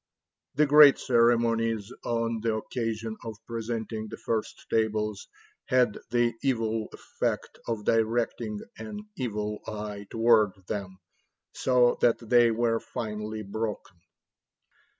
The 0.55 0.65
great 0.65 0.97
ceremonies 0.97 1.93
on 2.03 2.39
the 2.41 2.55
occasion 2.55 3.17
of 3.23 3.37
presenting 3.45 4.07
the 4.07 4.17
first 4.17 4.65
tables 4.67 5.27
had 5.65 5.99
the 6.09 6.33
evil 6.41 6.87
effect 6.91 7.59
of 7.67 7.85
directing 7.85 8.61
an 8.79 9.01
evil 9.15 9.59
eye 9.67 10.07
toward 10.09 10.53
them, 10.67 10.97
so 11.53 11.99
that 12.01 12.17
they 12.17 12.49
were 12.49 12.79
finally 12.79 13.43
broken." 13.43 13.97